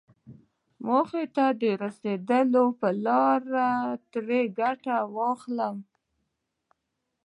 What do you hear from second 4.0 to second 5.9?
ترې ګټه واخلم.